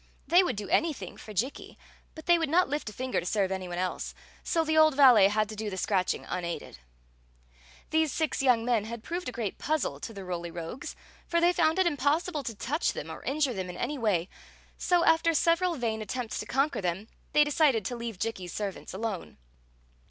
[0.27, 1.77] They would do an3rthing for Jikki,
[2.15, 4.95] but they would not lift a finger to serve any one else; so the old
[4.95, 6.79] valet had to do the scratching unaided.
[7.91, 10.95] These six young men had proved a great puzzle to the Roly Rogues,
[11.27, 13.53] for diey found it impossiUe to Story of the Magic Cloak touch them or injure
[13.53, 14.27] them in any way;
[14.75, 18.95] so, after sev eral vain attempts to conquer them, they decided to leave Jikki's servants
[18.95, 19.37] alone.